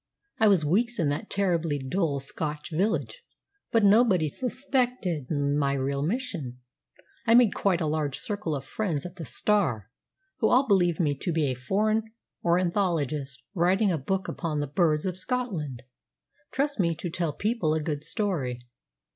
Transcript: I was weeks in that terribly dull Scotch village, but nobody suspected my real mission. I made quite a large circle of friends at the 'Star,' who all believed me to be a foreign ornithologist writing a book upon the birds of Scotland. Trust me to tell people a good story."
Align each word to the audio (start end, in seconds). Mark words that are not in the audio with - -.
I 0.39 0.47
was 0.47 0.65
weeks 0.65 0.97
in 0.97 1.09
that 1.09 1.29
terribly 1.29 1.77
dull 1.77 2.19
Scotch 2.19 2.71
village, 2.71 3.21
but 3.71 3.83
nobody 3.83 4.29
suspected 4.29 5.29
my 5.29 5.73
real 5.73 6.01
mission. 6.01 6.59
I 7.27 7.35
made 7.35 7.53
quite 7.53 7.79
a 7.81 7.85
large 7.85 8.17
circle 8.17 8.55
of 8.55 8.65
friends 8.65 9.05
at 9.05 9.17
the 9.17 9.25
'Star,' 9.25 9.91
who 10.39 10.49
all 10.49 10.67
believed 10.67 10.99
me 10.99 11.13
to 11.17 11.31
be 11.31 11.51
a 11.51 11.53
foreign 11.53 12.01
ornithologist 12.43 13.43
writing 13.53 13.91
a 13.91 13.99
book 13.99 14.27
upon 14.27 14.59
the 14.59 14.65
birds 14.65 15.05
of 15.05 15.19
Scotland. 15.19 15.83
Trust 16.49 16.79
me 16.79 16.95
to 16.95 17.11
tell 17.11 17.31
people 17.31 17.75
a 17.75 17.79
good 17.79 18.03
story." 18.03 18.59